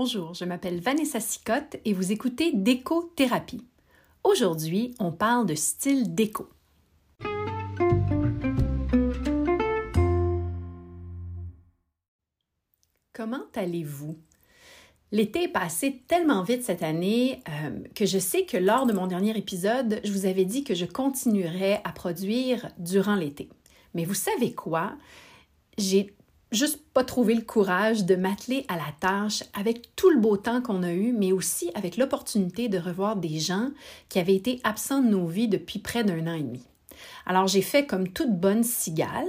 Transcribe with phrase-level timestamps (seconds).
[0.00, 3.66] Bonjour, je m'appelle Vanessa Sicotte et vous écoutez Déco-thérapie.
[4.22, 6.48] Aujourd'hui, on parle de style déco.
[13.12, 14.16] Comment allez-vous?
[15.10, 19.08] L'été est passé tellement vite cette année euh, que je sais que lors de mon
[19.08, 23.48] dernier épisode, je vous avais dit que je continuerais à produire durant l'été.
[23.94, 24.92] Mais vous savez quoi?
[25.76, 26.14] J'ai
[26.50, 30.62] juste pas trouvé le courage de m'atteler à la tâche avec tout le beau temps
[30.62, 33.70] qu'on a eu, mais aussi avec l'opportunité de revoir des gens
[34.08, 36.62] qui avaient été absents de nos vies depuis près d'un an et demi.
[37.26, 39.26] Alors j'ai fait comme toute bonne cigale,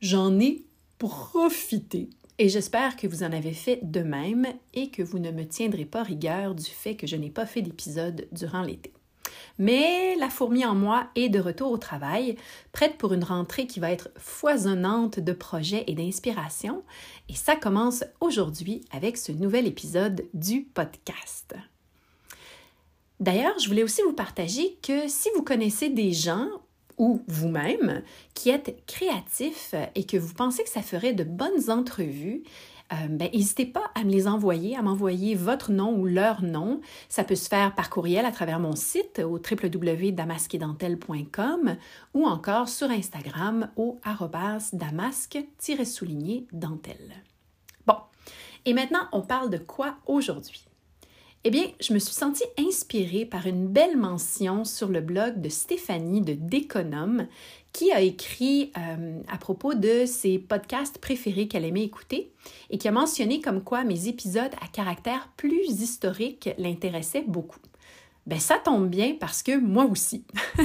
[0.00, 0.64] j'en ai
[0.98, 2.08] profité.
[2.38, 5.84] Et j'espère que vous en avez fait de même et que vous ne me tiendrez
[5.84, 8.92] pas rigueur du fait que je n'ai pas fait d'épisode durant l'été.
[9.58, 12.36] Mais la fourmi en moi est de retour au travail,
[12.72, 16.82] prête pour une rentrée qui va être foisonnante de projets et d'inspiration.
[17.28, 21.54] Et ça commence aujourd'hui avec ce nouvel épisode du podcast.
[23.20, 26.48] D'ailleurs, je voulais aussi vous partager que si vous connaissez des gens
[26.98, 28.02] ou vous-même
[28.34, 32.42] qui êtes créatifs et que vous pensez que ça ferait de bonnes entrevues,
[32.90, 36.82] ben, n'hésitez pas à me les envoyer, à m'envoyer votre nom ou leur nom.
[37.08, 41.76] Ça peut se faire par courriel à travers mon site au www.damasquedentelle.com
[42.14, 43.98] ou encore sur Instagram au
[44.72, 47.14] damasque-dentelle.
[47.86, 47.96] Bon,
[48.64, 50.64] et maintenant, on parle de quoi aujourd'hui?
[51.46, 55.50] Eh bien, je me suis sentie inspirée par une belle mention sur le blog de
[55.50, 57.26] Stéphanie de Déconome
[57.74, 62.32] qui a écrit euh, à propos de ses podcasts préférés qu'elle aimait écouter
[62.70, 67.58] et qui a mentionné comme quoi mes épisodes à caractère plus historique l'intéressaient beaucoup.
[68.26, 70.24] Ben ça tombe bien parce que moi aussi.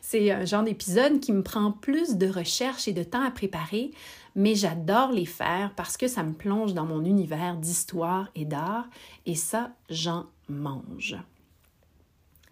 [0.00, 3.92] C'est un genre d'épisode qui me prend plus de recherche et de temps à préparer,
[4.34, 8.88] mais j'adore les faire parce que ça me plonge dans mon univers d'histoire et d'art
[9.26, 11.16] et ça, j'en mange.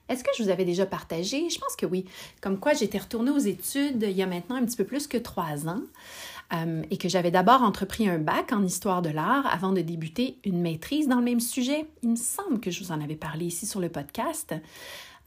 [0.09, 1.49] Est-ce que je vous avais déjà partagé?
[1.51, 2.05] Je pense que oui.
[2.41, 5.19] Comme quoi, j'étais retournée aux études il y a maintenant un petit peu plus que
[5.19, 5.83] trois ans
[6.53, 10.39] euh, et que j'avais d'abord entrepris un bac en histoire de l'art avant de débuter
[10.45, 11.87] une maîtrise dans le même sujet.
[12.03, 14.55] Il me semble que je vous en avais parlé ici sur le podcast.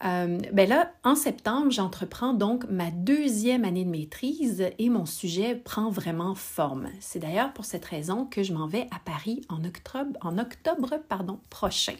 [0.04, 5.54] Euh, ben là, en septembre, j'entreprends donc ma deuxième année de maîtrise et mon sujet
[5.54, 6.88] prend vraiment forme.
[6.98, 10.90] C'est d'ailleurs pour cette raison que je m'en vais à Paris en octobre,
[11.50, 11.94] prochain.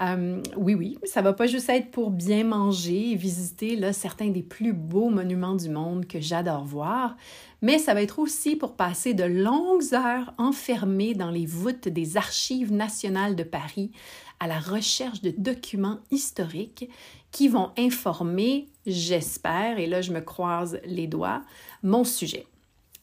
[0.00, 4.30] Euh, oui, oui, ça va pas juste être pour bien manger et visiter là, certains
[4.30, 7.16] des plus beaux monuments du monde que j'adore voir,
[7.62, 12.16] mais ça va être aussi pour passer de longues heures enfermées dans les voûtes des
[12.16, 13.92] archives nationales de Paris
[14.40, 16.90] à la recherche de documents historiques
[17.30, 21.42] qui vont informer, j'espère, et là je me croise les doigts,
[21.84, 22.46] mon sujet.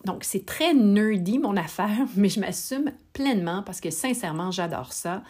[0.03, 5.23] Donc c'est très nerdy mon affaire, mais je m'assume pleinement parce que sincèrement j'adore ça.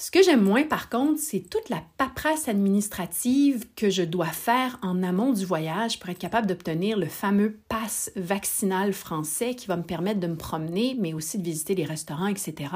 [0.00, 4.78] Ce que j'aime moins, par contre, c'est toute la paperasse administrative que je dois faire
[4.80, 9.76] en amont du voyage pour être capable d'obtenir le fameux pass vaccinal français qui va
[9.76, 12.70] me permettre de me promener, mais aussi de visiter les restaurants, etc.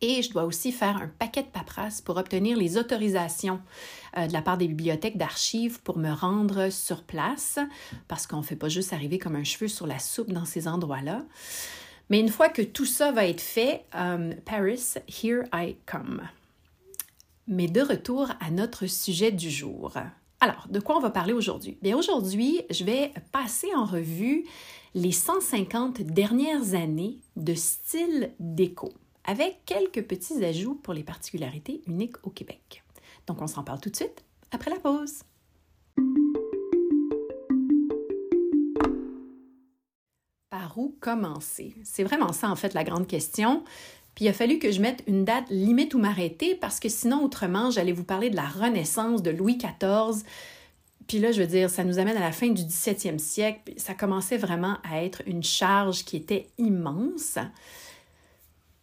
[0.00, 3.60] Et je dois aussi faire un paquet de paperasse pour obtenir les autorisations
[4.16, 7.58] euh, de la part des bibliothèques d'archives pour me rendre sur place,
[8.06, 10.68] parce qu'on ne fait pas juste arriver comme un cheveu sur la soupe dans ces
[10.68, 11.24] endroits-là.
[12.10, 16.22] Mais une fois que tout ça va être fait, um, Paris, here I come.
[17.46, 19.92] Mais de retour à notre sujet du jour.
[20.40, 21.78] Alors, de quoi on va parler aujourd'hui?
[21.82, 24.44] Bien, aujourd'hui, je vais passer en revue
[24.94, 28.92] les 150 dernières années de style déco,
[29.24, 32.82] avec quelques petits ajouts pour les particularités uniques au Québec.
[33.26, 35.22] Donc, on s'en parle tout de suite après la pause.
[40.76, 41.74] Où commencer?
[41.84, 43.64] C'est vraiment ça, en fait, la grande question.
[44.14, 47.22] Puis il a fallu que je mette une date limite où m'arrêter parce que sinon,
[47.22, 50.24] autrement, j'allais vous parler de la Renaissance de Louis XIV.
[51.06, 53.72] Puis là, je veux dire, ça nous amène à la fin du 17e siècle.
[53.76, 57.38] Ça commençait vraiment à être une charge qui était immense.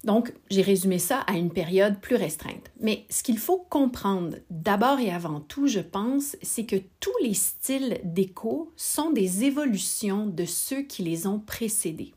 [0.06, 2.70] Donc, j'ai résumé ça à une période plus restreinte.
[2.80, 7.34] Mais ce qu'il faut comprendre d'abord et avant tout, je pense, c'est que tous les
[7.34, 12.14] styles déco sont des évolutions de ceux qui les ont précédés.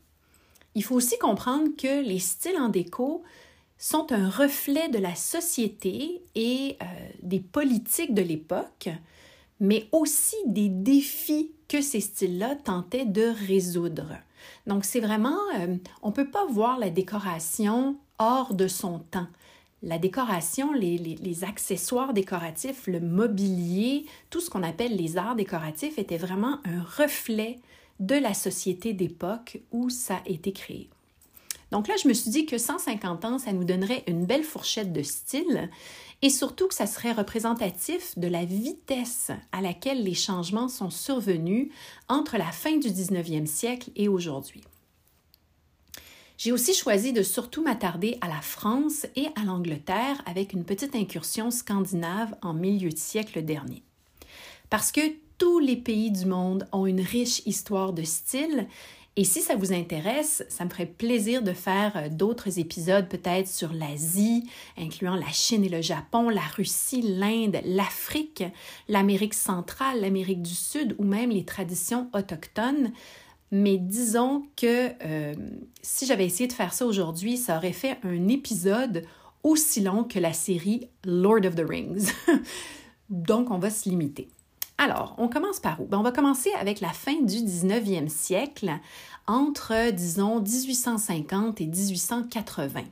[0.75, 3.23] Il faut aussi comprendre que les styles en déco
[3.79, 6.85] sont un reflet de la société et euh,
[7.23, 8.89] des politiques de l'époque,
[9.59, 14.19] mais aussi des défis que ces styles-là tentaient de résoudre.
[14.67, 19.27] Donc, c'est vraiment, euh, on ne peut pas voir la décoration hors de son temps.
[19.81, 26.17] La décoration, les, accessoires décoratifs, le mobilier, tout ce qu'on appelle les arts décoratifs était
[26.17, 27.59] vraiment un reflet
[28.01, 30.89] de la société d'époque où ça a été créé.
[31.71, 34.91] Donc là, je me suis dit que 150 ans, ça nous donnerait une belle fourchette
[34.91, 35.69] de style
[36.21, 41.69] et surtout que ça serait représentatif de la vitesse à laquelle les changements sont survenus
[42.07, 44.61] entre la fin du 19e siècle et aujourd'hui.
[46.37, 50.95] J'ai aussi choisi de surtout m'attarder à la France et à l'Angleterre avec une petite
[50.95, 53.83] incursion scandinave en milieu de siècle dernier.
[54.69, 55.01] Parce que
[55.37, 58.67] tous les pays du monde ont une riche histoire de style
[59.19, 63.49] et si ça vous intéresse, ça me ferait plaisir de faire euh, d'autres épisodes peut-être
[63.49, 68.45] sur l'Asie, incluant la Chine et le Japon, la Russie, l'Inde, l'Afrique,
[68.87, 72.93] l'Amérique centrale, l'Amérique du Sud ou même les traditions autochtones.
[73.51, 75.35] Mais disons que euh,
[75.81, 79.03] si j'avais essayé de faire ça aujourd'hui, ça aurait fait un épisode
[79.43, 82.13] aussi long que la série Lord of the Rings.
[83.09, 84.29] Donc, on va se limiter.
[84.81, 85.85] Alors, on commence par où?
[85.87, 88.71] Ben, on va commencer avec la fin du 19e siècle,
[89.27, 92.83] entre, disons, 1850 et 1880.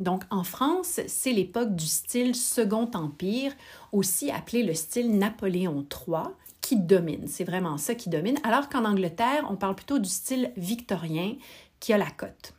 [0.00, 3.52] Donc, en France, c'est l'époque du style Second Empire,
[3.92, 6.24] aussi appelé le style Napoléon III,
[6.60, 7.28] qui domine.
[7.28, 8.40] C'est vraiment ça qui domine.
[8.42, 11.36] Alors qu'en Angleterre, on parle plutôt du style victorien,
[11.78, 12.52] qui a la cote.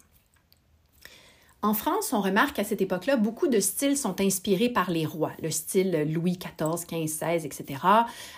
[1.62, 5.34] En France, on remarque qu'à cette époque-là, beaucoup de styles sont inspirés par les rois,
[5.44, 7.82] le style Louis XIV, XV, XVI, etc.,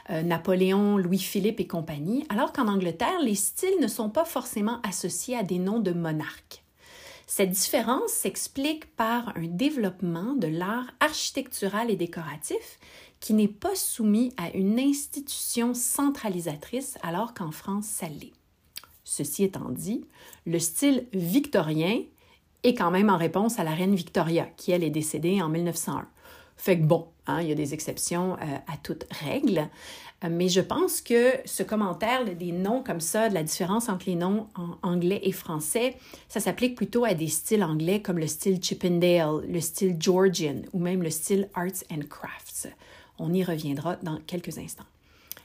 [0.09, 5.43] Napoléon, Louis-Philippe et compagnie, alors qu'en Angleterre, les styles ne sont pas forcément associés à
[5.43, 6.63] des noms de monarques.
[7.27, 12.79] Cette différence s'explique par un développement de l'art architectural et décoratif
[13.19, 18.33] qui n'est pas soumis à une institution centralisatrice alors qu'en France, ça l'est.
[19.03, 20.05] Ceci étant dit,
[20.47, 22.01] le style victorien
[22.63, 26.07] et quand même en réponse à la reine Victoria, qui elle est décédée en 1901.
[26.57, 29.67] Fait que bon, hein, il y a des exceptions euh, à toute règle,
[30.23, 34.05] euh, mais je pense que ce commentaire des noms comme ça, de la différence entre
[34.07, 35.95] les noms en anglais et français,
[36.29, 40.79] ça s'applique plutôt à des styles anglais comme le style Chippendale, le style Georgian ou
[40.79, 42.67] même le style Arts and Crafts.
[43.17, 44.85] On y reviendra dans quelques instants.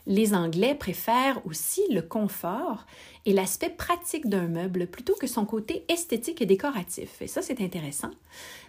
[0.07, 2.87] Les Anglais préfèrent aussi le confort
[3.25, 7.21] et l'aspect pratique d'un meuble plutôt que son côté esthétique et décoratif.
[7.21, 8.11] Et ça, c'est intéressant.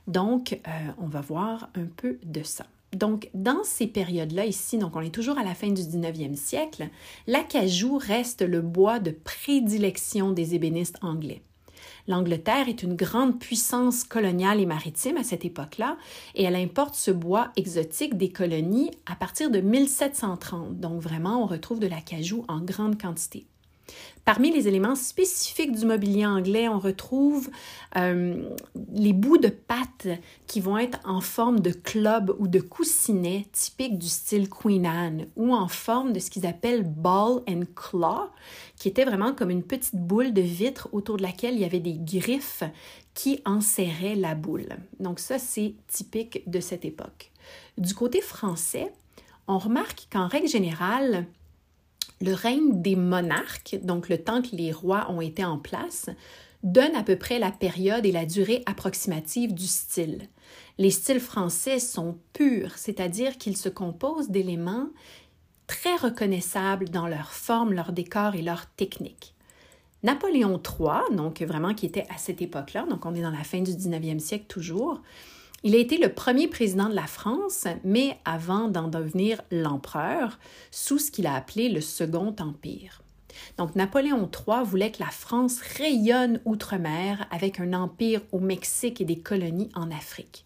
[0.08, 2.66] Donc, euh, on va voir un peu de ça.
[2.94, 6.88] Donc, dans ces périodes-là, ici, donc on est toujours à la fin du 19e siècle,
[7.28, 11.42] l'acajou reste le bois de prédilection des ébénistes anglais.
[12.08, 15.98] L'Angleterre est une grande puissance coloniale et maritime à cette époque-là,
[16.36, 20.80] et elle importe ce bois exotique des colonies à partir de 1730.
[20.80, 23.46] Donc vraiment, on retrouve de l'acajou en grande quantité.
[24.26, 27.50] Parmi les éléments spécifiques du mobilier anglais, on retrouve
[27.96, 28.50] euh,
[28.92, 30.10] les bouts de pattes
[30.48, 35.28] qui vont être en forme de club ou de coussinet typique du style Queen Anne
[35.38, 38.30] ou en forme de ce qu'ils appellent ball and claw,
[38.76, 41.80] qui était vraiment comme une petite boule de vitre autour de laquelle il y avait
[41.80, 42.64] des griffes
[43.14, 44.76] qui enserraient la boule.
[45.00, 47.32] Donc ça, c'est typique de cette époque.
[47.78, 48.92] Du côté français,
[49.48, 51.26] on remarque qu'en règle générale,
[52.22, 56.10] le règne des monarques, donc le temps que les rois ont été en place,
[56.64, 60.28] donne à peu près la période et la durée approximative du style.
[60.78, 64.88] Les styles français sont purs, c'est-à-dire qu'ils se composent d'éléments
[65.68, 69.36] très reconnaissables dans leur forme, leur décor et leur technique.
[70.04, 73.62] Napoléon III, donc vraiment qui était à cette époque-là, donc on est dans la fin
[73.62, 75.02] du 19e siècle toujours,
[75.68, 80.40] il a été le premier président de la France, mais avant d'en devenir l'empereur,
[80.72, 83.02] sous ce qu'il a appelé le Second Empire.
[83.58, 89.04] Donc Napoléon III voulait que la France rayonne outre-mer avec un empire au Mexique et
[89.04, 90.46] des colonies en Afrique.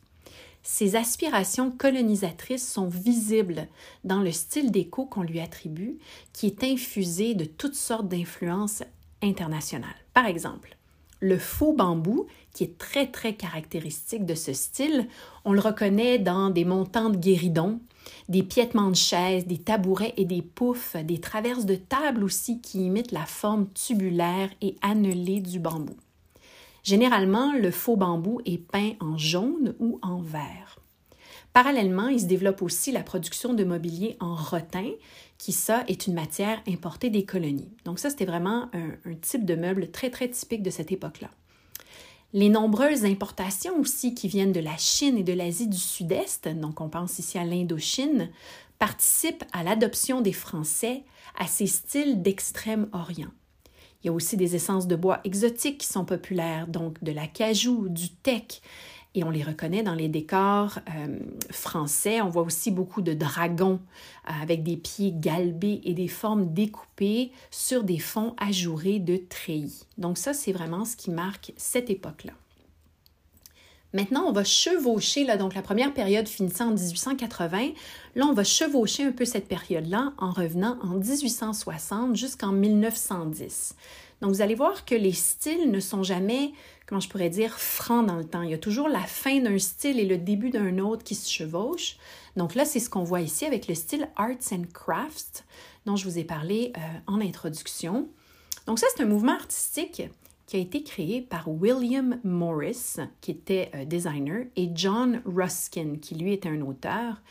[0.64, 3.68] Ses aspirations colonisatrices sont visibles
[4.04, 6.00] dans le style déco qu'on lui attribue,
[6.34, 8.82] qui est infusé de toutes sortes d'influences
[9.22, 9.94] internationales.
[10.16, 10.78] Par exemple,
[11.22, 15.08] le faux bambou, qui est très très caractéristique de ce style,
[15.46, 17.80] on le reconnaît dans des montants de guéridons,
[18.28, 22.86] des piétements de chaises, des tabourets et des poufs, des traverses de table aussi qui
[22.86, 25.96] imitent la forme tubulaire et annelée du bambou.
[26.84, 30.80] Généralement, le faux bambou est peint en jaune ou en vert.
[31.54, 34.90] Parallèlement, il se développe aussi la production de mobilier en rotin,
[35.42, 37.72] qui ça est une matière importée des colonies.
[37.84, 41.32] Donc ça, c'était vraiment un, type de meuble très, très typique de cette époque-là.
[42.32, 46.80] Les nombreuses importations aussi qui viennent de la Chine et de l'Asie du Sud-Est, donc
[46.80, 48.30] on pense ici à l'Indochine,
[48.78, 51.06] participent à l'adoption des Français
[51.36, 53.32] à ces styles d'Extrême-Orient.
[54.04, 57.90] Il y a aussi des essences de bois exotiques qui sont populaires, donc de l'acajou,
[57.90, 58.62] du teck,
[59.14, 61.20] et on les reconnaît dans les décors euh,
[61.52, 62.22] français.
[62.22, 63.80] On voit aussi beaucoup de dragons
[64.28, 69.86] euh, avec des pieds galbés et des formes découpées sur des fonds ajourés de treillis.
[69.98, 72.34] Donc ça, c'est vraiment ce qui marque cette époque-là.
[73.94, 77.72] Maintenant, on va chevaucher, là, donc la première période finissant en 1880.
[78.16, 83.76] Là, on va chevaucher un peu cette période-là en revenant en 1860 jusqu'en 1910.
[84.22, 86.52] Donc, vous allez voir que les styles ne sont jamais,
[86.86, 88.44] comment je pourrais dire, francs dans le temps.
[88.44, 91.30] Il y a toujours la fin d'un style et le début d'un autre qui se
[91.30, 91.98] chevauchent.
[92.38, 95.44] Donc là, c'est ce qu'on voit ici avec le style Arts and Crafts
[95.86, 98.08] dont je vous ai parlé euh, en introduction.
[98.68, 100.04] Donc ça, c'est un mouvement artistique
[100.46, 106.16] qui a été créé par William Morris, qui était euh, designer, et John Ruskin, qui
[106.16, 107.22] lui était un auteur.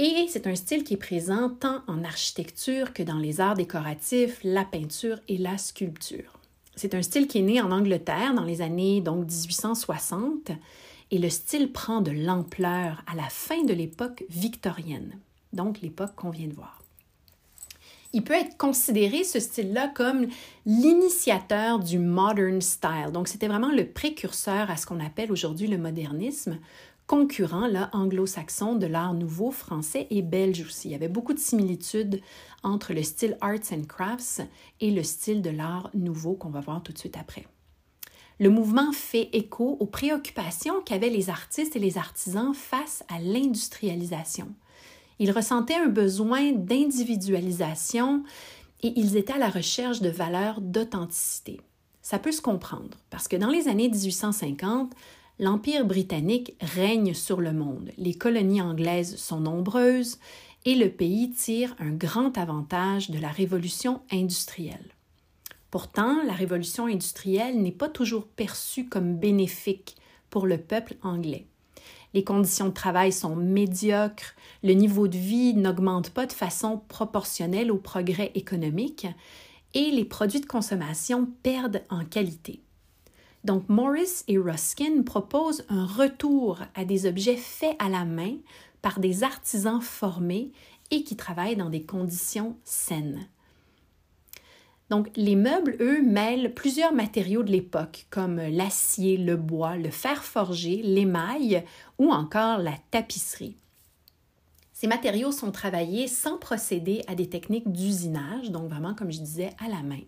[0.00, 4.38] Et c'est un style qui est présent tant en architecture que dans les arts décoratifs,
[4.44, 6.38] la peinture et la sculpture.
[6.76, 10.52] C'est un style qui est né en Angleterre dans les années donc 1860
[11.10, 15.18] et le style prend de l'ampleur à la fin de l'époque victorienne,
[15.52, 16.78] donc l'époque qu'on vient de voir
[18.12, 20.26] il peut être considéré, ce style-là, comme
[20.64, 23.10] l'initiateur du modern style.
[23.12, 26.58] Donc, c'était vraiment le précurseur à ce qu'on appelle aujourd'hui le modernisme,
[27.08, 30.88] concurrent là, anglo-saxon de l'art nouveau français et belge aussi.
[30.88, 32.20] Il y avait beaucoup de similitudes
[32.62, 34.42] entre le style arts and crafts
[34.80, 37.46] et le style de l'art nouveau qu'on va voir tout de suite après.
[38.38, 44.54] Le mouvement fait écho aux préoccupations qu'avaient les artistes et les artisans face à l'industrialisation.
[45.18, 48.22] Ils ressentaient un besoin d'individualisation
[48.82, 51.60] et ils étaient à la recherche de valeurs d'authenticité.
[52.02, 54.92] Ça peut se comprendre parce que dans les années 1850,
[55.38, 57.90] l'Empire britannique règne sur le monde.
[57.96, 60.18] Les colonies anglaises sont nombreuses
[60.64, 64.94] et le pays tire un grand avantage de la révolution industrielle.
[65.70, 69.96] Pourtant, la révolution industrielle n'est pas toujours perçue comme bénéfique
[70.30, 71.46] pour le peuple anglais
[72.14, 77.70] les conditions de travail sont médiocres, le niveau de vie n'augmente pas de façon proportionnelle
[77.70, 79.06] au progrès économique
[79.74, 82.62] et les produits de consommation perdent en qualité.
[83.44, 88.36] Donc Morris et Ruskin proposent un retour à des objets faits à la main
[88.82, 90.52] par des artisans formés
[90.90, 93.28] et qui travaillent dans des conditions saines.
[94.90, 100.24] Donc, les meubles, eux, mêlent plusieurs matériaux de l'époque, comme l'acier, le bois, le fer
[100.24, 101.62] forgé, l'émail
[101.98, 103.56] ou encore la tapisserie.
[104.72, 109.50] Ces matériaux sont travaillés sans procéder à des techniques d'usinage, donc vraiment, comme je disais,
[109.62, 110.00] à la main.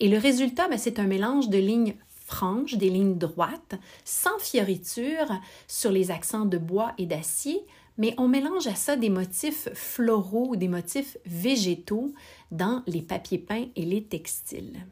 [0.00, 1.96] Et le résultat, ben, c'est un mélange de lignes
[2.28, 5.32] franches, des lignes droites, sans fioritures
[5.66, 7.64] sur les accents de bois et d'acier,
[7.96, 12.14] mais on mélange à ça des motifs floraux ou des motifs végétaux
[12.52, 14.86] dans les papiers peints et les textiles.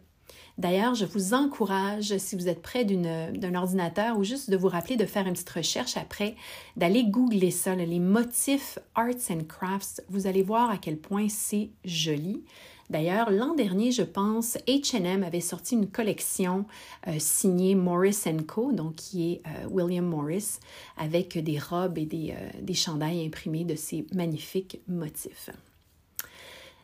[0.58, 4.96] D'ailleurs, je vous encourage, si vous êtes près d'un ordinateur ou juste de vous rappeler
[4.96, 6.34] de faire une petite recherche après,
[6.76, 10.02] d'aller googler ça, les motifs arts and crafts.
[10.08, 12.42] Vous allez voir à quel point c'est joli.
[12.88, 16.66] D'ailleurs, l'an dernier, je pense, H&M avait sorti une collection
[17.08, 20.58] euh, signée Morris Co, donc qui est euh, William Morris,
[20.96, 25.50] avec des robes et des, euh, des chandails imprimés de ces magnifiques motifs.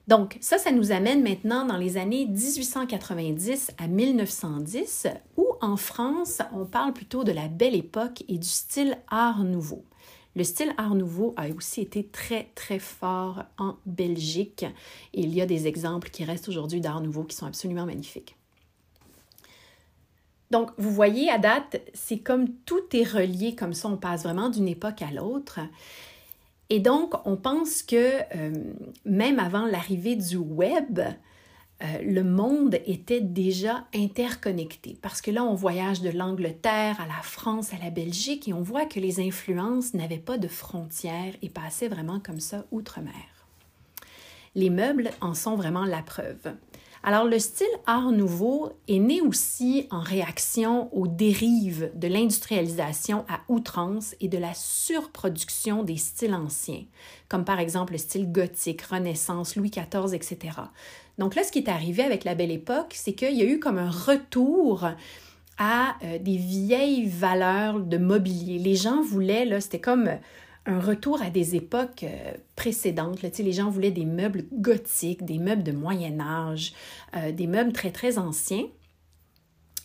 [0.08, 5.06] Donc, ça, ça nous amène maintenant dans les années 1890 à 1910,
[5.36, 9.84] où en France, on parle plutôt de la belle époque et du style Art nouveau.
[10.34, 14.64] Le style Art nouveau a aussi été très, très fort en Belgique
[15.12, 18.36] et il y a des exemples qui restent aujourd'hui d'Art nouveau qui sont absolument magnifiques.
[20.50, 24.50] Donc, vous voyez, à date, c'est comme tout est relié comme ça, on passe vraiment
[24.50, 25.60] d'une époque à l'autre.
[26.68, 28.52] Et donc, on pense que euh,
[29.04, 31.00] même avant l'arrivée du web,
[31.82, 34.96] euh, le monde était déjà interconnecté.
[35.02, 38.62] Parce que là, on voyage de l'Angleterre à la France, à la Belgique, et on
[38.62, 43.12] voit que les influences n'avaient pas de frontières et passaient vraiment comme ça outre-mer.
[44.54, 46.54] Les meubles en sont vraiment la preuve.
[47.04, 53.40] Alors le style Art nouveau est né aussi en réaction aux dérives de l'industrialisation à
[53.48, 56.84] outrance et de la surproduction des styles anciens,
[57.28, 60.56] comme par exemple le style gothique, Renaissance, Louis XIV, etc.
[61.18, 63.58] Donc là, ce qui est arrivé avec la Belle Époque, c'est qu'il y a eu
[63.58, 64.86] comme un retour
[65.58, 68.58] à euh, des vieilles valeurs de mobilier.
[68.60, 70.08] Les gens voulaient, là, c'était comme
[70.66, 73.22] un retour à des époques euh, précédentes.
[73.22, 76.72] Les gens voulaient des meubles gothiques, des meubles de Moyen Âge,
[77.16, 78.66] euh, des meubles très, très anciens.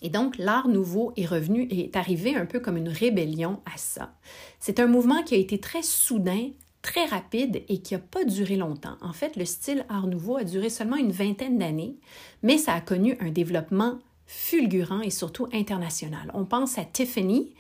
[0.02, 3.78] Et donc, l'art nouveau est revenu et est arrivé un peu comme une rébellion à
[3.78, 4.14] ça.
[4.60, 6.52] C'est un mouvement qui a été très soudain,
[6.84, 8.98] très rapide et qui n'a pas duré longtemps.
[9.02, 11.96] En fait, le style art nouveau a duré seulement une vingtaine d'années,
[12.44, 16.30] mais ça a connu un développement fulgurant et surtout international.
[16.36, 17.54] On pense à Tiffany,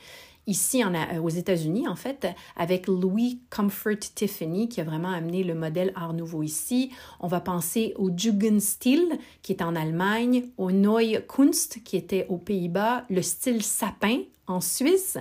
[0.47, 5.53] ici euh, aux États-Unis, en fait, avec Louis Comfort Tiffany, qui a vraiment amené le
[5.53, 6.91] modèle Art Nouveau ici.
[7.19, 12.37] On va penser au Jugendstil, qui est en Allemagne, au Neue Kunst, qui était aux
[12.37, 15.17] Pays-Bas, le style sapin en Suisse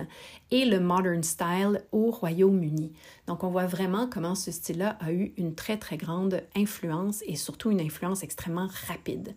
[0.51, 2.93] et le Modern Style au Royaume-Uni.
[3.27, 7.35] Donc on voit vraiment comment ce style-là a eu une très très grande influence et
[7.35, 9.35] surtout une influence extrêmement rapide.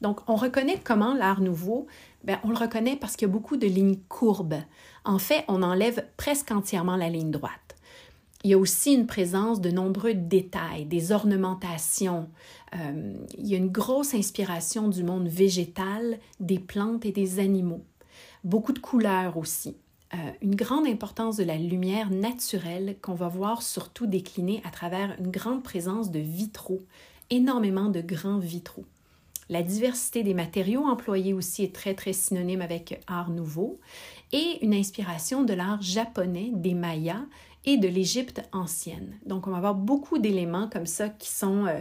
[0.00, 1.86] Donc on reconnaît comment l'art nouveau,
[2.24, 4.60] ben, on le reconnaît parce qu'il y a beaucoup de lignes courbes.
[5.04, 7.76] En fait, on enlève presque entièrement la ligne droite.
[8.44, 12.28] Il y a aussi une présence de nombreux détails, des ornementations.
[12.76, 17.82] Euh, il y a une grosse inspiration du monde végétal, des plantes et des animaux.
[18.44, 19.76] Beaucoup de couleurs aussi.
[20.14, 25.16] Euh, une grande importance de la lumière naturelle qu'on va voir surtout décliner à travers
[25.18, 26.80] une grande présence de vitraux,
[27.30, 28.86] énormément de grands vitraux.
[29.48, 33.80] La diversité des matériaux employés aussi est très très synonyme avec art nouveau
[34.32, 37.24] et une inspiration de l'art japonais des Mayas
[37.64, 39.18] et de l'Égypte ancienne.
[39.26, 41.80] Donc, on va avoir beaucoup d'éléments comme ça qui sont euh,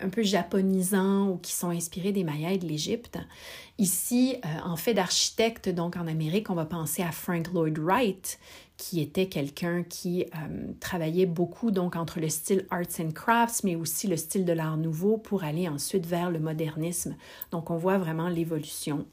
[0.00, 3.18] un peu japonisants ou qui sont inspirés des Mayas et de l'Égypte.
[3.78, 8.38] Ici, euh, en fait d'architecte, donc en Amérique, on va penser à Frank Lloyd Wright,
[8.78, 13.76] qui était quelqu'un qui euh, travaillait beaucoup donc entre le style arts and crafts, mais
[13.76, 17.16] aussi le style de l'art nouveau pour aller ensuite vers le modernisme.
[17.50, 19.04] Donc, on voit vraiment l'évolution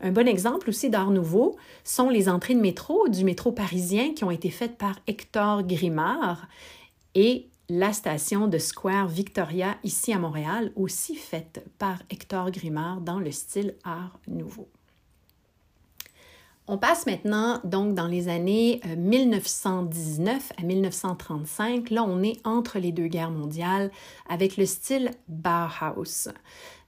[0.00, 4.24] un bon exemple aussi d'art nouveau sont les entrées de métro du métro parisien qui
[4.24, 6.46] ont été faites par Hector Grimard
[7.14, 13.18] et la station de Square Victoria ici à Montréal, aussi faite par Hector Grimard dans
[13.18, 14.68] le style art nouveau.
[16.70, 21.88] On passe maintenant donc dans les années 1919 euh, à 1935.
[21.88, 23.90] Là, on est entre les deux guerres mondiales
[24.28, 26.28] avec le style Bauhaus.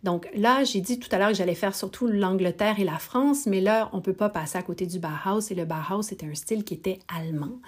[0.03, 3.47] Donc là, j'ai dit tout à l'heure que j'allais faire surtout l'Angleterre et la France,
[3.47, 6.27] mais là, on ne peut pas passer à côté du Bauhaus et le Bauhaus était
[6.27, 7.59] un style qui était allemand.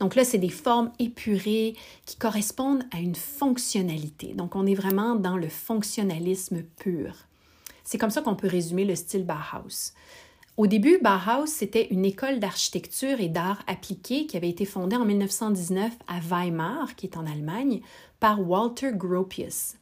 [0.00, 4.34] Donc là, c'est des formes épurées qui correspondent à une fonctionnalité.
[4.34, 7.14] Donc on est vraiment dans le fonctionnalisme pur.
[7.84, 9.92] C'est comme ça qu'on peut résumer le style Bauhaus.
[10.60, 15.06] Au début, Bauhaus, c'était une école d'architecture et d'art appliqué qui avait été fondée en
[15.06, 17.80] 1919 à Weimar, qui est en Allemagne,
[18.18, 19.76] par Walter Gropius.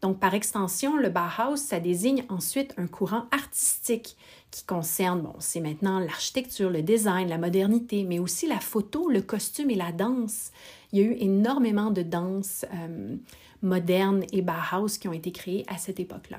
[0.00, 4.16] Donc, par extension, le Bauhaus, ça désigne ensuite un courant artistique
[4.50, 9.20] qui concerne, bon, c'est maintenant l'architecture, le design, la modernité, mais aussi la photo, le
[9.20, 10.52] costume et la danse.
[10.92, 13.14] Il y a eu énormément de danses euh,
[13.60, 16.38] modernes et Bauhaus qui ont été créées à cette époque-là.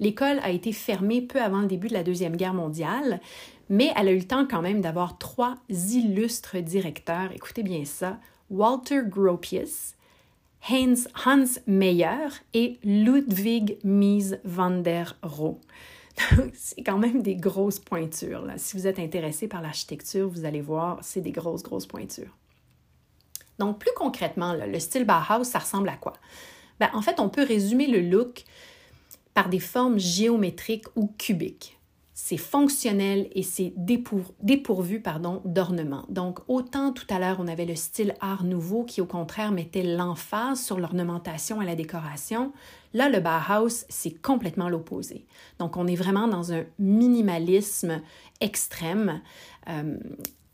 [0.00, 3.20] L'école a été fermée peu avant le début de la Deuxième Guerre mondiale,
[3.68, 7.30] mais elle a eu le temps quand même d'avoir trois illustres directeurs.
[7.32, 8.18] Écoutez bien ça,
[8.50, 9.94] Walter Gropius,
[10.70, 15.60] Hans, Meyer et Ludwig Mies van der Rohe.
[16.54, 18.46] c'est quand même des grosses pointures.
[18.56, 22.36] Si vous êtes intéressé par l'architecture, vous allez voir, c'est des grosses, grosses pointures.
[23.58, 26.14] Donc, plus concrètement, le style Bauhaus, ça ressemble à quoi?
[26.80, 28.44] Ben, en fait, on peut résumer le look
[29.34, 31.78] par des formes géométriques ou cubiques.
[32.14, 36.04] C'est fonctionnel et c'est dépourvu pardon, d'ornement.
[36.08, 39.82] Donc, autant tout à l'heure, on avait le style art nouveau qui, au contraire, mettait
[39.82, 42.52] l'emphase sur l'ornementation et la décoration.
[42.92, 45.24] Là, le Bauhaus, c'est complètement l'opposé.
[45.58, 48.02] Donc, on est vraiment dans un minimalisme
[48.40, 49.22] extrême.
[49.68, 49.96] Euh,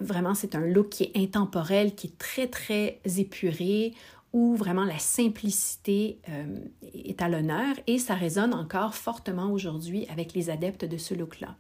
[0.01, 3.95] vraiment, c'est un look qui est intemporel, qui est très, très épuré
[4.33, 6.59] où vraiment la simplicité euh,
[6.95, 11.57] est à l'honneur et ça résonne encore fortement aujourd'hui avec les adeptes de ce look-là.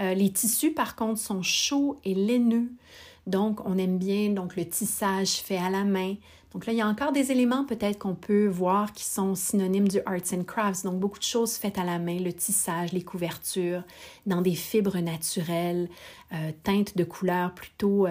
[0.00, 2.70] Euh, les tissus, par contre, sont chauds et laineux.
[3.26, 6.16] Donc, on aime bien donc, le tissage fait à la main.
[6.52, 9.88] Donc là, il y a encore des éléments peut-être qu'on peut voir qui sont synonymes
[9.88, 10.84] du arts and crafts.
[10.84, 13.82] Donc, beaucoup de choses faites à la main, le tissage, les couvertures,
[14.26, 15.88] dans des fibres naturelles,
[16.32, 18.06] euh, teintes de couleurs plutôt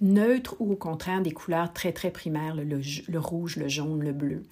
[0.00, 4.42] neutres ou au contraire des couleurs très très primaires, le, rouge, le jaune, le bleu.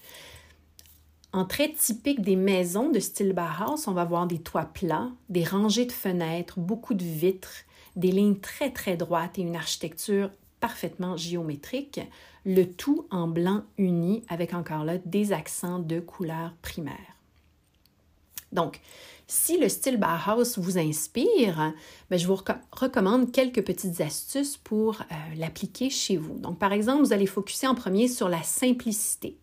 [1.33, 5.45] En trait typique des maisons de style Bauhaus, on va voir des toits plats, des
[5.45, 7.65] rangées de fenêtres, beaucoup de vitres,
[7.97, 10.31] des lignes très très droites et une architecture
[10.61, 12.01] parfaitement géométrique,
[12.47, 17.14] le tout en blanc uni avec encore là des accents de couleurs primaires.
[18.55, 18.81] Donc,
[19.27, 21.73] si le style Bauhaus vous inspire,
[22.11, 22.39] ben, je vous
[22.73, 26.39] recommande quelques petites astuces pour euh, l'appliquer chez vous.
[26.39, 29.39] Donc, par exemple, vous allez focuser en premier sur la simplicité.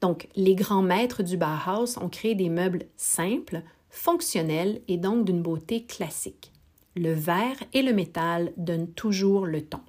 [0.00, 5.42] Donc, les grands maîtres du Bauhaus ont créé des meubles simples, fonctionnels et donc d'une
[5.42, 6.52] beauté classique.
[6.94, 9.80] Le verre et le métal donnent toujours le ton.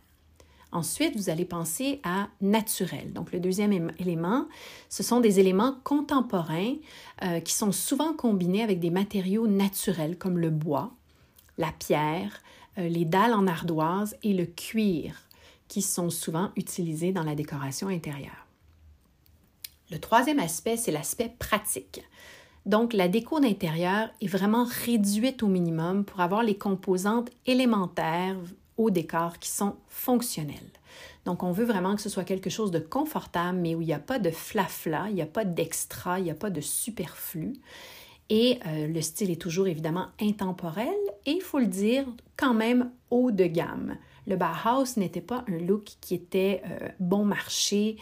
[0.72, 3.14] Ensuite, vous allez penser à naturel.
[3.14, 4.48] Donc, le deuxième élément,
[4.90, 6.76] ce sont des éléments contemporains
[7.24, 10.92] euh, qui sont souvent combinés avec des matériaux naturels comme le bois,
[11.58, 12.42] la pierre,
[12.78, 15.16] euh, les dalles en ardoise et le cuir,
[15.70, 18.48] qui sont souvent utilisés dans la décoration intérieure.
[19.90, 22.02] Le troisième aspect, c'est l'aspect pratique.
[22.66, 28.36] Donc, la déco d'intérieur est vraiment réduite au minimum pour avoir les composantes élémentaires
[28.78, 30.72] au décor qui sont fonctionnels.
[31.26, 33.94] Donc, on veut vraiment que ce soit quelque chose de confortable, mais où il n'y
[33.94, 37.54] a pas de flafla, il n'y a pas d'extra, il n'y a pas de superflu.
[38.30, 42.92] Et euh, le style est toujours évidemment intemporel et il faut le dire quand même
[43.10, 43.98] haut de gamme.
[44.26, 47.96] Le Bauhaus n'était pas un look qui était euh, bon marché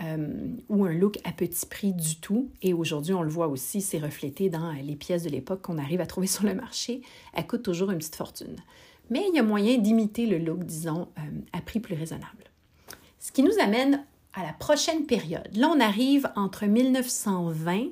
[0.00, 0.28] euh,
[0.68, 2.50] ou un look à petit prix du tout.
[2.62, 6.00] Et aujourd'hui, on le voit aussi, c'est reflété dans les pièces de l'époque qu'on arrive
[6.00, 7.02] à trouver sur le marché.
[7.34, 8.56] Elles coûtent toujours une petite fortune.
[9.12, 11.06] Mais il y a moyen d'imiter le look, disons,
[11.52, 12.44] à prix plus raisonnable.
[13.20, 15.54] Ce qui nous amène à la prochaine période.
[15.54, 17.88] Là, on arrive entre 1920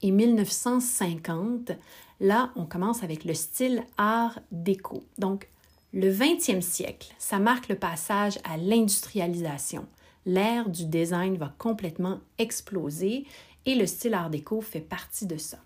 [0.00, 1.72] et 1950,
[2.20, 5.04] là, on commence avec le style art déco.
[5.18, 5.46] Donc,
[5.92, 9.84] le 20e siècle, ça marque le passage à l'industrialisation.
[10.24, 13.26] L'ère du design va complètement exploser
[13.66, 15.58] et le style art déco fait partie de ça.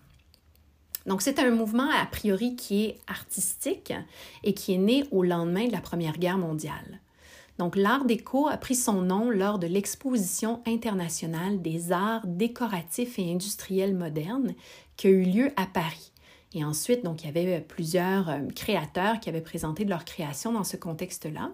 [1.07, 3.93] Donc, c'est un mouvement a priori qui est artistique
[4.43, 6.99] et qui est né au lendemain de la Première Guerre mondiale.
[7.57, 13.31] Donc, l'art déco a pris son nom lors de l'exposition internationale des arts décoratifs et
[13.31, 14.53] industriels modernes
[14.97, 16.11] qui a eu lieu à Paris.
[16.53, 20.51] Et ensuite, donc, il y avait plusieurs euh, créateurs qui avaient présenté de leur création
[20.51, 21.51] dans ce contexte-là.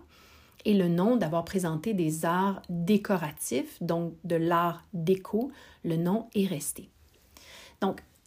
[0.65, 5.51] Et le nom d'avoir présenté des arts décoratifs, donc de l'art déco,
[5.83, 6.89] le nom est resté.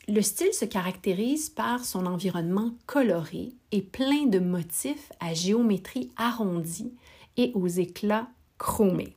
[0.08, 6.94] Le style se caractérise par son environnement coloré et plein de motifs à géométrie arrondie
[7.36, 9.16] et aux éclats chromés.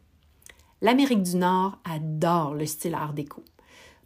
[0.82, 3.44] L'Amérique du Nord adore le style art déco.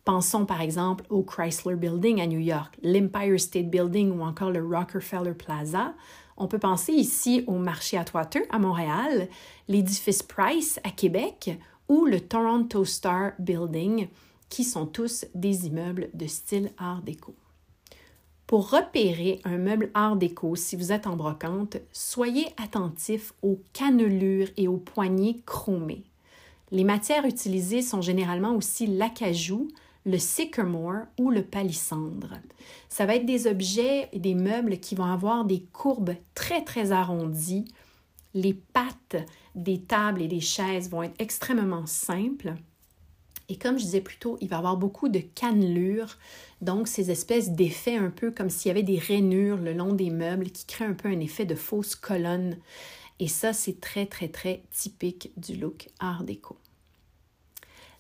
[0.04, 4.66] Pensons par exemple au Chrysler Building à New York, l'Empire State Building ou encore le
[4.66, 5.94] Rockefeller Plaza.
[6.36, 9.30] On peut penser ici au marché Atwater à Montréal,
[9.70, 14.10] l'édifice Price à Québec ou le Toronto Star Building,
[14.54, 17.34] qui sont tous des immeubles de style art déco.
[18.46, 24.50] Pour repérer un meuble art déco, si vous êtes en brocante, soyez attentif aux cannelures
[24.56, 26.04] et aux poignées chromées.
[26.70, 29.70] Les matières utilisées sont généralement aussi l'acajou,
[30.06, 32.36] le sycamore ou le palissandre.
[32.90, 36.92] Ça va être des objets et des meubles qui vont avoir des courbes très très
[36.92, 37.66] arrondies.
[38.36, 39.16] Les pattes
[39.56, 42.54] des tables et des chaises vont être extrêmement simples.
[43.54, 46.18] Et comme je disais plus tôt, il va y avoir beaucoup de cannelures,
[46.62, 50.10] donc ces espèces d'effets un peu comme s'il y avait des rainures le long des
[50.10, 52.58] meubles qui créent un peu un effet de fausse colonne.
[53.20, 56.58] Et ça, c'est très, très, très typique du look art déco.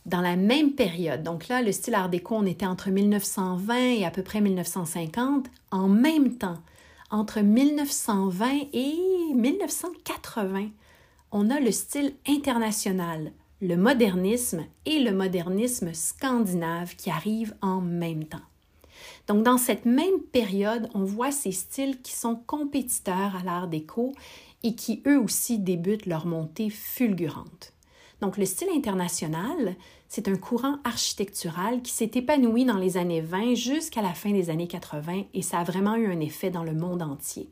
[0.08, 4.06] Dans la même période, donc là, le style art déco, on était entre 1920 et
[4.06, 6.58] à peu près 1950, en même temps,
[7.12, 8.96] entre 1920 et
[9.36, 10.70] 1980,
[11.32, 18.26] on a le style international, le modernisme et le modernisme scandinave qui arrivent en même
[18.26, 18.42] temps.
[19.28, 24.12] Donc, dans cette même période, on voit ces styles qui sont compétiteurs à l'art déco
[24.64, 27.72] et qui eux aussi débutent leur montée fulgurante.
[28.20, 29.78] Donc, le style international,
[30.10, 34.50] c'est un courant architectural qui s'est épanoui dans les années 20 jusqu'à la fin des
[34.50, 37.50] années 80 et ça a vraiment eu un effet dans le monde entier.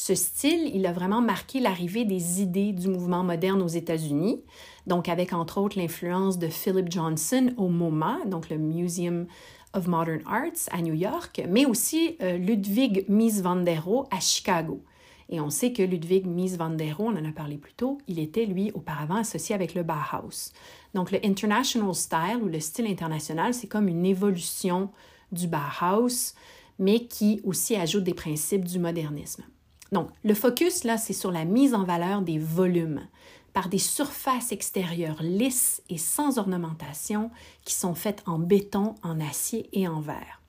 [0.00, 4.40] Ce style, il a vraiment marqué l'arrivée des idées du mouvement moderne aux États-Unis,
[4.86, 9.26] donc avec entre autres l'influence de Philip Johnson au MoMA, donc le Museum
[9.74, 14.20] of Modern Arts à New York, mais aussi euh, Ludwig Mies van der Rohe à
[14.20, 14.84] Chicago.
[15.30, 17.98] Et on sait que Ludwig Mies van der Rohe, on en a parlé plus tôt,
[18.06, 20.52] il était lui auparavant associé avec le Bauhaus.
[20.94, 24.90] Donc le International Style ou le style international, c'est comme une évolution
[25.32, 26.34] du Bauhaus,
[26.78, 29.42] mais qui aussi ajoute des principes du modernisme.
[29.92, 33.06] Donc, le focus, là, c'est sur la mise en valeur des volumes
[33.52, 37.30] par des surfaces extérieures lisses et sans ornementation
[37.64, 40.42] qui sont faites en béton, en acier et en verre.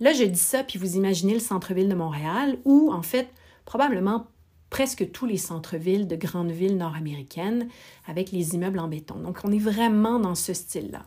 [0.00, 3.28] Là, je dis ça, puis vous imaginez le centre-ville de Montréal, ou en fait,
[3.64, 4.26] probablement
[4.70, 7.68] presque tous les centres-villes de grandes villes nord-américaines
[8.06, 9.16] avec les immeubles en béton.
[9.16, 11.04] Donc, on est vraiment dans ce style-là.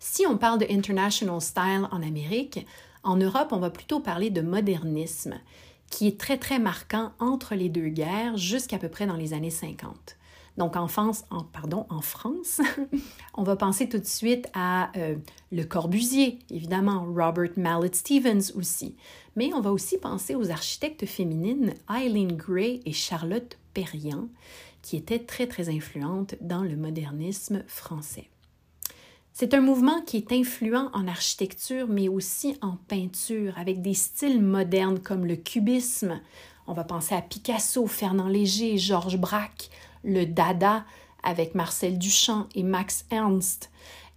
[0.00, 2.66] Si on parle de International Style en Amérique,
[3.02, 5.34] en Europe, on va plutôt parler de modernisme
[5.90, 9.50] qui est très, très marquant entre les deux guerres jusqu'à peu près dans les années
[9.50, 10.16] 50.
[10.56, 12.60] Donc en France, en, pardon, en France,
[13.34, 15.16] on va penser tout de suite à euh,
[15.52, 18.96] Le Corbusier, évidemment, Robert Mallet Stevens aussi.
[19.36, 24.28] Mais on va aussi penser aux architectes féminines Eileen Gray et Charlotte Perriand,
[24.82, 28.28] qui étaient très, très influentes dans le modernisme français.
[29.40, 34.42] C'est un mouvement qui est influent en architecture, mais aussi en peinture, avec des styles
[34.42, 36.20] modernes comme le cubisme.
[36.66, 39.70] On va penser à Picasso, Fernand Léger, Georges Braque,
[40.04, 40.84] le Dada
[41.22, 43.70] avec Marcel Duchamp et Max Ernst.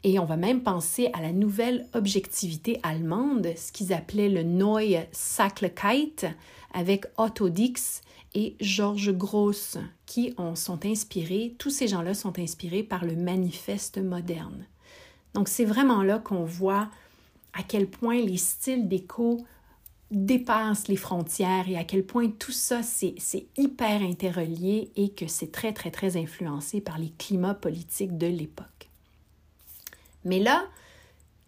[0.03, 5.05] Et on va même penser à la nouvelle objectivité allemande, ce qu'ils appelaient le Neue
[5.13, 6.35] Sachlichkeit,
[6.73, 8.01] avec Otto Dix
[8.35, 13.99] et Georges Gross, qui ont, sont inspirés, tous ces gens-là sont inspirés par le manifeste
[13.99, 14.65] moderne.
[15.33, 16.89] Donc c'est vraiment là qu'on voit
[17.53, 19.45] à quel point les styles déco
[20.11, 23.15] dépassent les frontières et à quel point tout ça, c'est
[23.57, 28.89] hyper interrelié et que c'est très, très, très influencé par les climats politiques de l'époque.
[30.23, 30.65] Mais là,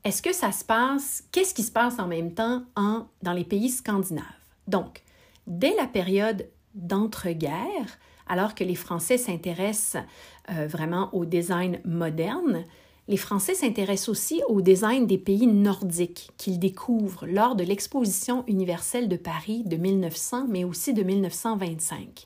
[0.03, 3.43] est-ce que ça se passe, qu'est-ce qui se passe en même temps en, dans les
[3.43, 4.23] pays scandinaves?
[4.67, 5.03] Donc,
[5.47, 10.03] dès la période d'entre-guerres, alors que les Français s'intéressent
[10.49, 12.65] euh, vraiment au design moderne,
[13.07, 19.07] les Français s'intéressent aussi au design des pays nordiques qu'ils découvrent lors de l'exposition universelle
[19.07, 22.25] de Paris de 1900, mais aussi de 1925.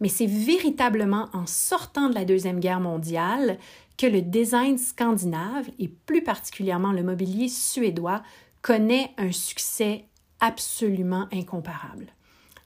[0.00, 3.58] Mais c'est véritablement en sortant de la Deuxième Guerre mondiale
[3.98, 8.22] que le design scandinave, et plus particulièrement le mobilier suédois,
[8.62, 10.06] connaît un succès
[10.40, 12.06] absolument incomparable.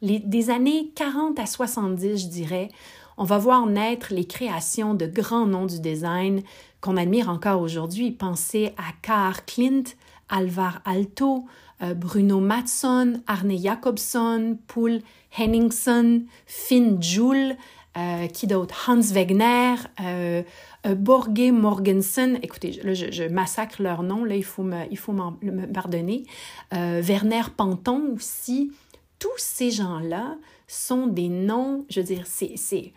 [0.01, 2.69] Des années 40 à 70, je dirais,
[3.17, 6.43] on va voir naître les créations de grands noms du design
[6.81, 8.11] qu'on admire encore aujourd'hui.
[8.11, 9.85] Pensez à Carl Klint,
[10.29, 11.47] Alvar Alto,
[11.83, 15.01] euh, Bruno Matson, Arne Jacobson, Paul
[15.37, 17.57] Henningsen, Finn Joule,
[17.97, 18.89] euh, qui d'autre?
[18.89, 20.43] Hans Wegner, euh,
[20.87, 25.67] euh Borge Morgensen, écoutez, je, massacre leur nom, là, il faut me, il faut me
[25.73, 26.25] pardonner.
[26.73, 28.73] Werner Panton aussi.
[29.19, 32.93] Tous ces gens-là sont des noms, je veux dire, c'est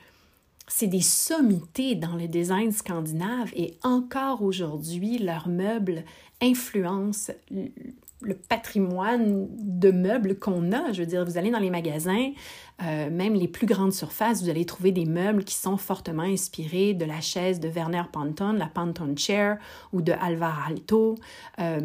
[0.67, 6.03] c'est des sommités dans le design scandinave et encore aujourd'hui, leurs meubles
[6.41, 7.31] influencent
[8.21, 10.91] le patrimoine de meubles qu'on a.
[10.91, 12.31] Je veux dire, vous allez dans les magasins,
[12.81, 16.93] euh, même les plus grandes surfaces, vous allez trouver des meubles qui sont fortement inspirés
[16.93, 19.57] de la chaise de Werner Panton, la Panton Chair
[19.93, 21.15] ou de Alvar Aalto.
[21.59, 21.79] Euh,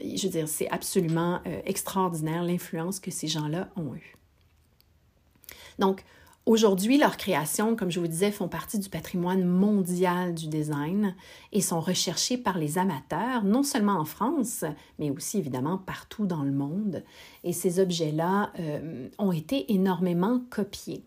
[0.00, 4.16] je veux dire, c'est absolument euh, extraordinaire l'influence que ces gens-là ont eue.
[5.78, 6.04] Donc,
[6.44, 11.14] Aujourd'hui, leurs créations, comme je vous disais, font partie du patrimoine mondial du design
[11.52, 14.64] et sont recherchées par les amateurs, non seulement en France,
[14.98, 17.04] mais aussi évidemment partout dans le monde.
[17.44, 21.04] Et ces objets-là euh, ont été énormément copiés.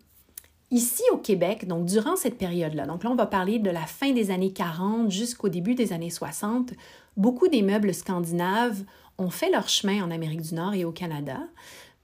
[0.70, 4.12] Ici au Québec, donc durant cette période-là, donc là on va parler de la fin
[4.12, 6.72] des années 40 jusqu'au début des années 60,
[7.16, 8.84] beaucoup des meubles scandinaves
[9.18, 11.38] ont fait leur chemin en Amérique du Nord et au Canada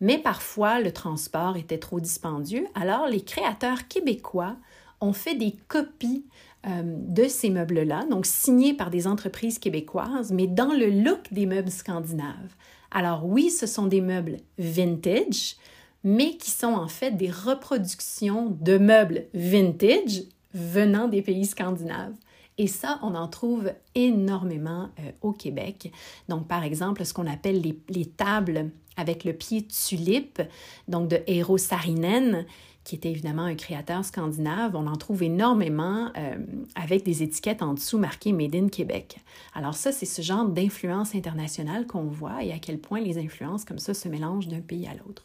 [0.03, 4.57] mais parfois le transport était trop dispendieux, alors les créateurs québécois
[5.01, 6.27] ont fait des copies
[6.67, 11.47] euh, de ces meubles-là, donc signés par des entreprises québécoises, mais dans le look des
[11.47, 12.57] meubles scandinaves.
[12.91, 15.57] Alors oui, ce sont des meubles vintage,
[16.03, 22.15] mais qui sont en fait des reproductions de meubles vintage venant des pays scandinaves.
[22.59, 25.91] Et ça, on en trouve énormément euh, au Québec.
[26.29, 30.43] Donc, par exemple, ce qu'on appelle les, tables avec le pied tulipe,
[30.87, 32.45] donc de Eero Sarinen,
[32.85, 34.75] qui était évidemment un créateur scandinave.
[34.75, 36.37] On en trouve énormément euh,
[36.75, 39.19] avec des étiquettes en dessous marquées Made in Québec.
[39.55, 43.65] Alors ça, c'est ce genre d'influence internationale qu'on voit et à quel point les influences
[43.65, 45.23] comme ça se mélangent d'un pays à l'autre.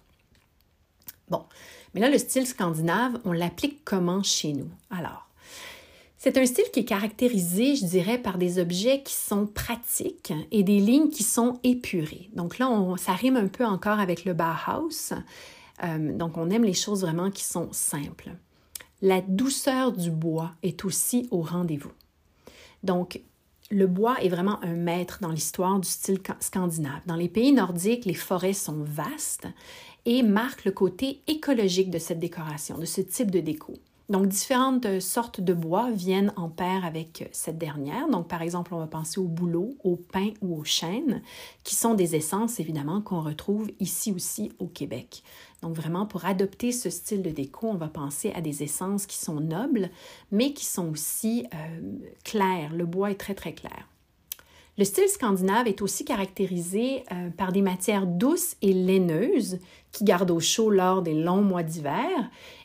[1.29, 1.43] Bon,
[1.93, 4.69] mais là, le style scandinave, on l'applique comment chez nous?
[4.89, 5.26] Alors,
[6.17, 10.63] c'est un style qui est caractérisé, je dirais, par des objets qui sont pratiques et
[10.63, 12.29] des lignes qui sont épurées.
[12.33, 15.13] Donc là, ça rime un peu encore avec le Bauhaus.
[15.83, 18.31] Euh, donc on aime les choses vraiment qui sont simples.
[19.03, 21.91] La douceur du bois est aussi au rendez-vous.
[22.83, 23.21] Donc
[23.69, 27.01] le bois est vraiment un maître dans l'histoire du style scandinave.
[27.05, 29.47] Dans les pays nordiques, les forêts sont vastes
[30.05, 33.73] et marquent le côté écologique de cette décoration, de ce type de déco.
[34.09, 38.07] Donc, différentes sortes de bois viennent en paire avec cette dernière.
[38.07, 41.21] Donc, par exemple, on va penser au bouleau, au pin ou au chêne,
[41.65, 45.23] qui sont des essences, évidemment, qu'on retrouve ici aussi au Québec.
[45.61, 49.17] Donc, vraiment, pour adopter ce style de déco, on va penser à des essences qui
[49.17, 49.89] sont nobles,
[50.31, 51.81] mais qui sont aussi euh,
[52.23, 52.73] claires.
[52.73, 53.89] Le bois est très, très clair.
[54.77, 59.57] Le style scandinave est aussi caractérisé euh, par des matières douces et laineuses
[59.91, 62.07] qui gardent au chaud lors des longs mois d'hiver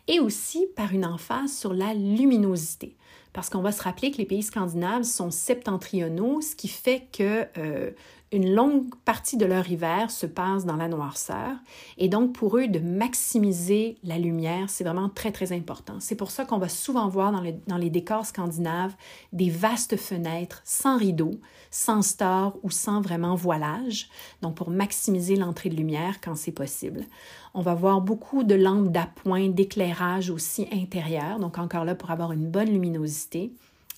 [0.08, 2.96] et aussi par une emphase sur la luminosité.
[3.32, 7.46] Parce qu'on va se rappeler que les pays scandinaves sont septentrionaux, ce qui fait que
[7.56, 7.92] euh,
[8.32, 11.54] une longue partie de leur hiver se passe dans la noirceur.
[11.98, 15.96] Et donc, pour eux, de maximiser la lumière, c'est vraiment très, très important.
[16.00, 18.94] C'est pour ça qu'on va souvent voir dans, dans, les décors scandinaves
[19.34, 21.38] des vastes fenêtres sans rideaux,
[21.70, 24.08] sans stores ou sans vraiment voilage.
[24.40, 27.04] Donc, pour maximiser l'entrée de lumière quand c'est possible.
[27.52, 31.38] On va voir beaucoup de lampes d'appoint, d'éclairage aussi intérieur.
[31.38, 33.52] Donc, encore là, pour avoir une bonne luminosité.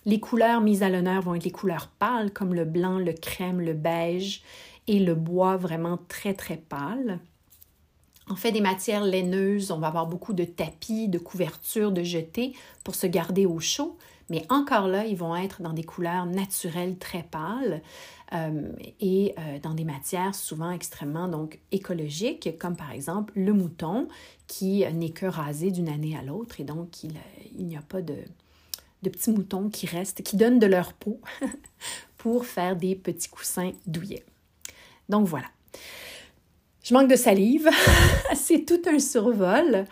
[0.06, 3.60] Les couleurs mises à l'honneur vont être les couleurs pâles comme le blanc, le crème,
[3.60, 4.42] le beige
[4.86, 7.20] et le bois vraiment très très pâle.
[8.28, 12.54] En fait, des matières laineuses, on va avoir beaucoup de tapis, de couvertures, de jetés
[12.82, 13.98] pour se garder au chaud,
[14.30, 17.82] mais encore là, ils vont être dans des couleurs naturelles très pâles
[18.32, 24.08] euh, et euh, dans des matières souvent extrêmement donc écologiques, comme par exemple le mouton
[24.46, 27.12] qui n'est que rasé d'une année à l'autre et donc il,
[27.58, 28.14] il n'y a pas de,
[29.04, 31.20] de petits moutons qui restent, qui donnent de leur peau
[32.16, 34.24] pour faire des petits coussins douillets.
[35.08, 35.46] Donc voilà.
[36.82, 37.68] Je manque de salive.
[38.34, 39.84] C'est tout un survol.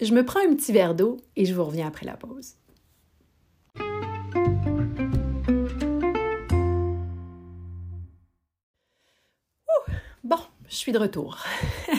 [0.00, 2.54] Je me prends un petit verre d'eau et je vous reviens après la pause.
[10.24, 11.38] bon, je suis de retour.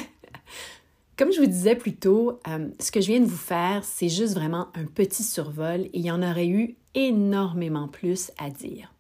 [1.18, 4.10] Comme je vous disais plus tôt, euh, ce que je viens de vous faire, c'est
[4.10, 8.94] juste vraiment un petit survol et il y en aurait eu énormément plus à dire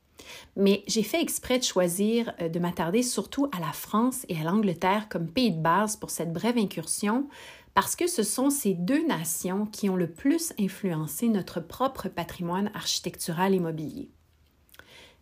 [0.55, 4.43] mais j'ai fait exprès de choisir euh, de m'attarder surtout à la France et à
[4.43, 7.27] l'Angleterre comme pays de base pour cette brève incursion
[7.73, 12.71] parce que ce sont ces deux nations qui ont le plus influencé notre propre patrimoine
[12.73, 14.09] architectural et mobilier.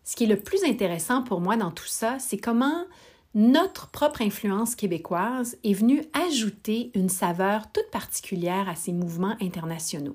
[0.04, 2.86] Ce qui est le plus intéressant pour moi dans tout ça, c'est comment
[3.36, 10.14] notre propre influence québécoise est venue ajouter une saveur toute particulière à ces mouvements internationaux.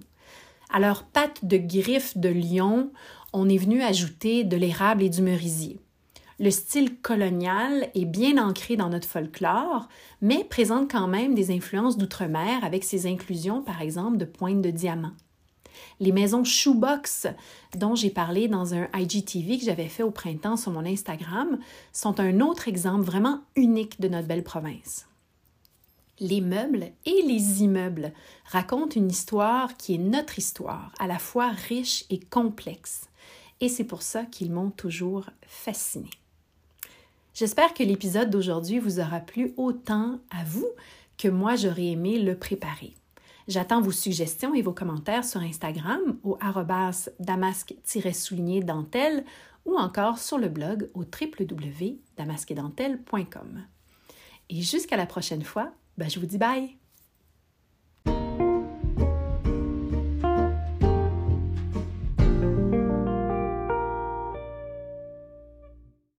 [0.74, 2.90] À leurs pattes de griffes de lion,
[3.32, 5.80] on est venu ajouter de l'érable et du merisier.
[6.40, 9.88] Le style colonial est bien ancré dans notre folklore,
[10.22, 14.72] mais présente quand même des influences d'outre-mer avec ses inclusions, par exemple, de pointes de
[14.72, 15.14] diamant.
[16.00, 17.28] Les maisons shoebox
[17.78, 21.60] dont j'ai parlé dans un IGTV que j'avais fait au printemps sur mon Instagram
[21.94, 25.08] sont un autre exemple vraiment unique de notre belle province.
[26.20, 28.14] Les meubles et les immeubles
[28.46, 33.08] racontent une histoire qui est notre histoire, à la fois riche et complexe
[33.62, 36.10] et c'est pour ça qu'ils m'ont toujours fasciné.
[37.34, 40.68] J'espère que l'épisode d'aujourd'hui vous aura plu autant à vous
[41.18, 42.94] que moi j'aurais aimé le préparer.
[43.48, 46.38] J'attends vos suggestions et vos commentaires sur Instagram au
[47.20, 49.26] damasque-souligné dentelle
[49.66, 53.66] ou encore sur le blog au www.damasquedentelle.com.
[54.50, 56.81] Et jusqu'à la prochaine fois, ben je vous dis bye!